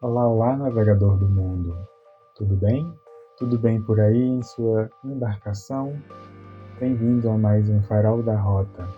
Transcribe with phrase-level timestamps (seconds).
[0.00, 1.76] Olá, olá, navegador do mundo.
[2.36, 2.88] Tudo bem?
[3.36, 6.00] Tudo bem por aí em sua embarcação?
[6.78, 8.88] Bem-vindo a mais um Farol da Rota.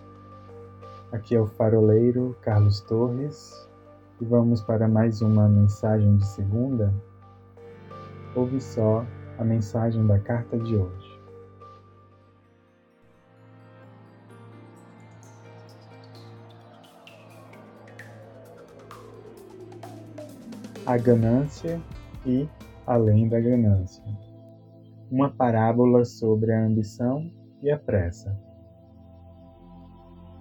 [1.10, 3.66] Aqui é o faroleiro Carlos Torres
[4.20, 6.92] e vamos para mais uma mensagem de segunda.
[8.36, 9.02] Ouve só
[9.38, 10.99] a mensagem da carta de hoje.
[20.90, 21.80] A ganância
[22.26, 22.48] e
[22.84, 24.02] além da ganância.
[25.08, 27.30] Uma parábola sobre a ambição
[27.62, 28.36] e a pressa.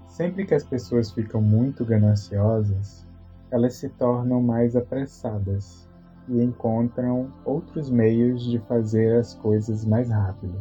[0.08, 3.06] Sempre que as pessoas ficam muito gananciosas,
[3.52, 5.88] elas se tornam mais apressadas
[6.28, 10.60] e encontram outros meios de fazer as coisas mais rápido.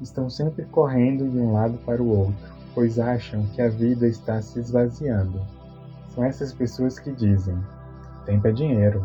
[0.00, 4.42] Estão sempre correndo de um lado para o outro, pois acham que a vida está
[4.42, 5.40] se esvaziando.
[6.08, 7.56] São essas pessoas que dizem:
[8.24, 9.04] Tempo é dinheiro.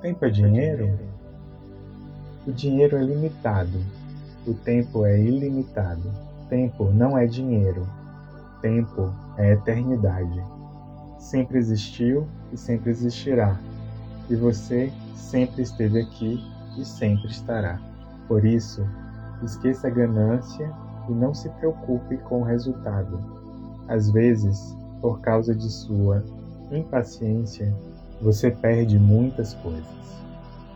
[0.00, 0.98] Tempo é dinheiro?
[2.46, 3.78] O dinheiro é limitado.
[4.46, 6.10] O tempo é ilimitado.
[6.48, 7.86] Tempo não é dinheiro.
[8.62, 10.42] Tempo é eternidade.
[11.18, 13.58] Sempre existiu e sempre existirá.
[14.30, 16.40] E você sempre esteve aqui
[16.78, 17.80] e sempre estará.
[18.28, 18.86] Por isso,
[19.42, 20.72] esqueça a ganância
[21.08, 23.18] e não se preocupe com o resultado.
[23.88, 26.22] Às vezes, por causa de sua
[26.76, 27.74] impaciência,
[28.20, 29.86] você perde muitas coisas.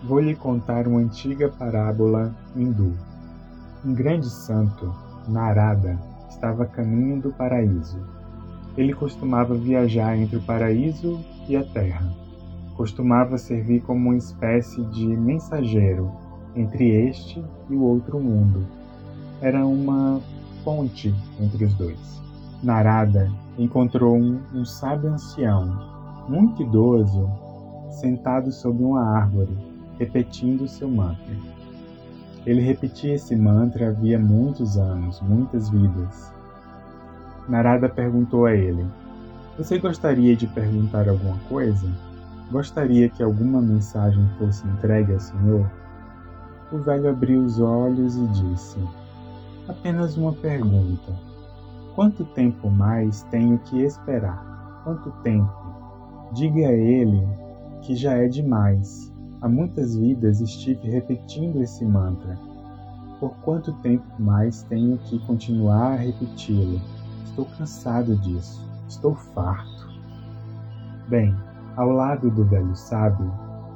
[0.05, 2.93] Vou lhe contar uma antiga parábola hindu.
[3.85, 4.95] Um grande santo,
[5.29, 5.99] Narada,
[6.29, 7.99] estava caminho do paraíso.
[8.77, 12.13] Ele costumava viajar entre o paraíso e a terra.
[12.77, 16.11] Costumava servir como uma espécie de mensageiro
[16.57, 18.67] entre este e o outro mundo.
[19.41, 20.21] Era uma
[20.65, 22.23] ponte entre os dois.
[22.63, 25.93] Narada encontrou um, um sábio ancião
[26.29, 27.29] muito idoso,
[27.91, 29.57] sentado sob uma árvore,
[29.99, 31.37] repetindo seu mantra.
[32.47, 36.33] Ele repetia esse mantra havia muitos anos, muitas vidas.
[37.49, 38.85] Narada perguntou a ele:
[39.57, 41.89] Você gostaria de perguntar alguma coisa?
[42.51, 45.71] Gostaria que alguma mensagem fosse entregue ao Senhor?
[46.73, 48.79] O velho abriu os olhos e disse:
[49.69, 51.32] Apenas uma pergunta.
[51.95, 54.83] Quanto tempo mais tenho que esperar?
[54.85, 55.63] Quanto tempo
[56.33, 57.29] Diga a ele
[57.83, 59.13] que já é demais.
[59.43, 62.39] Há muitas vidas estive repetindo esse mantra.
[63.21, 66.81] Por quanto tempo mais tenho que continuar a repeti-lo?
[67.27, 68.67] Estou cansado disso.
[68.89, 69.91] Estou farto.
[71.09, 71.37] Bem,
[71.77, 73.31] ao lado do velho sábio,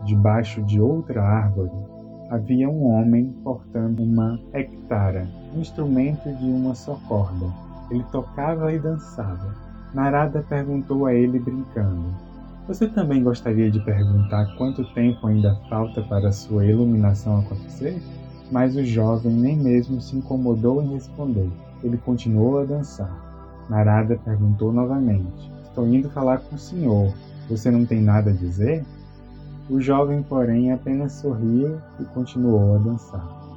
[0.06, 1.76] debaixo de outra árvore,
[2.30, 7.52] havia um homem portando uma hectara, um instrumento de uma só corda.
[7.90, 9.54] Ele tocava e dançava.
[9.94, 12.14] Narada perguntou a ele brincando:
[12.66, 18.02] você também gostaria de perguntar quanto tempo ainda falta para sua iluminação acontecer?
[18.50, 21.48] Mas o jovem nem mesmo se incomodou em responder.
[21.84, 23.24] Ele continuou a dançar.
[23.70, 27.14] Narada perguntou novamente: Estou indo falar com o senhor.
[27.48, 28.84] Você não tem nada a dizer?
[29.70, 33.55] O jovem, porém, apenas sorriu e continuou a dançar.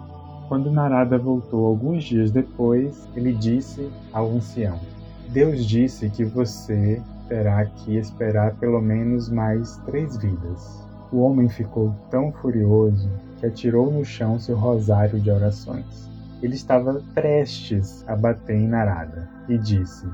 [0.50, 4.80] Quando Narada voltou alguns dias depois, ele disse ao ancião:
[5.28, 10.84] Deus disse que você terá que esperar pelo menos mais três vidas.
[11.12, 16.10] O homem ficou tão furioso que atirou no chão seu rosário de orações.
[16.42, 20.08] Ele estava prestes a bater em Narada e disse: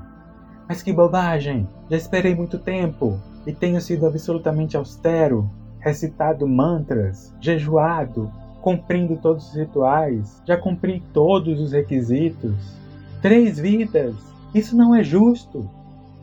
[0.67, 1.65] Mas que bobagem!
[1.89, 3.17] Já esperei muito tempo
[3.47, 8.29] e tenho sido absolutamente austero, recitado mantras, jejuado,
[8.65, 12.75] cumprindo todos os rituais, já cumpri todos os requisitos.
[13.21, 14.15] Três vidas!
[14.55, 15.69] Isso não é justo!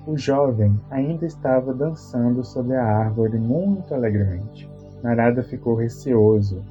[0.08, 4.68] O jovem ainda estava dançando sob a árvore muito alegremente.
[5.04, 6.64] Narada ficou receoso.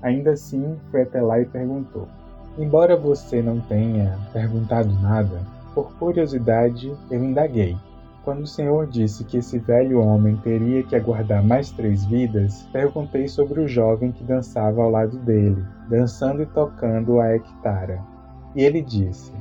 [0.00, 2.06] Ainda assim, foi até lá e perguntou:
[2.56, 5.40] Embora você não tenha perguntado nada,
[5.74, 7.76] por curiosidade eu indaguei.
[8.26, 13.28] Quando o Senhor disse que esse velho homem teria que aguardar mais três vidas, perguntei
[13.28, 18.02] sobre o jovem que dançava ao lado dele, dançando e tocando a hectara.
[18.56, 19.32] E ele disse: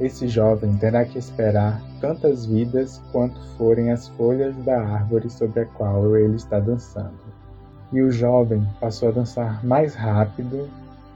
[0.00, 5.66] esse jovem terá que esperar tantas vidas quanto forem as folhas da árvore sobre a
[5.66, 7.22] qual ele está dançando.
[7.92, 10.68] E o jovem passou a dançar mais rápido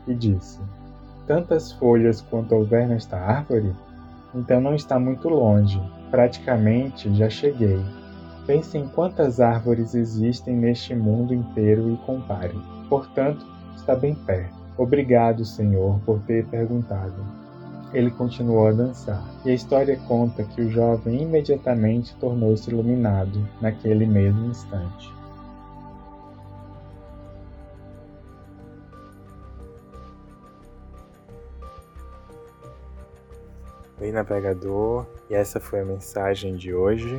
[0.06, 0.60] e disse:
[1.26, 3.74] Tantas folhas quanto houver nesta árvore?
[4.36, 5.80] Então não está muito longe,
[6.10, 7.80] praticamente já cheguei.
[8.46, 12.54] Pense em quantas árvores existem neste mundo inteiro e compare.
[12.88, 13.44] Portanto,
[13.74, 14.54] está bem perto.
[14.78, 17.46] Obrigado, Senhor, por ter perguntado
[17.92, 19.24] ele continuou a dançar.
[19.44, 25.10] E a história conta que o jovem imediatamente tornou-se iluminado naquele mesmo instante.
[33.98, 37.18] Oi, navegador, e essa foi a mensagem de hoje.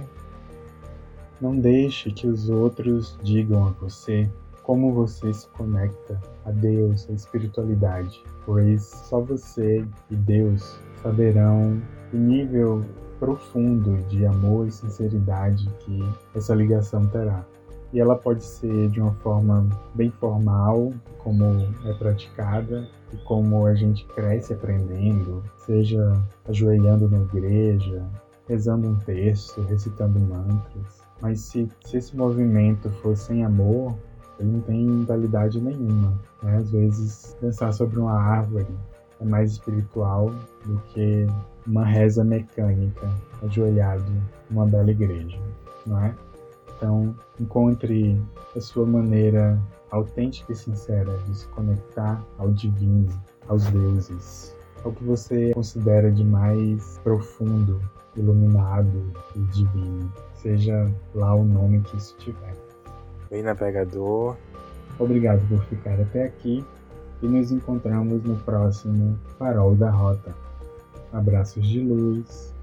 [1.41, 4.29] Não deixe que os outros digam a você
[4.61, 11.81] como você se conecta a Deus, a espiritualidade, pois só você e Deus saberão
[12.13, 12.85] o nível
[13.19, 15.99] profundo de amor e sinceridade que
[16.35, 17.43] essa ligação terá.
[17.91, 21.43] E ela pode ser de uma forma bem formal, como
[21.85, 26.13] é praticada, e como a gente cresce aprendendo, seja
[26.47, 28.05] ajoelhando na igreja,
[28.47, 31.01] rezando um texto, recitando mantras.
[31.21, 33.95] Mas se, se esse movimento for sem amor,
[34.39, 36.19] ele não tem validade nenhuma.
[36.43, 36.57] Né?
[36.57, 38.67] Às vezes, pensar sobre uma árvore
[39.19, 40.31] é mais espiritual
[40.65, 41.25] do que
[41.65, 43.09] uma reza mecânica,
[43.43, 44.05] ajoelhado
[44.49, 45.39] numa bela igreja,
[45.85, 46.15] não é?
[46.75, 48.21] Então, encontre
[48.55, 49.59] a sua maneira
[49.91, 53.09] autêntica e sincera de se conectar ao divino,
[53.47, 57.81] aos deuses, ao que você considera de mais profundo,
[58.15, 62.55] iluminado e divino, seja lá o nome que isso tiver.
[63.29, 64.35] Bem navegador.
[64.99, 66.65] Obrigado por ficar até aqui
[67.21, 70.33] e nos encontramos no próximo Farol da Rota.
[71.13, 72.56] Abraços de luz